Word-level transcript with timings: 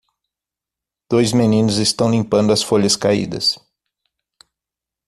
Dois 1.11 1.31
meninos 1.31 1.77
estão 1.77 2.09
limpando 2.09 2.51
as 2.51 2.63
folhas 2.63 2.95
caídas. 2.95 3.59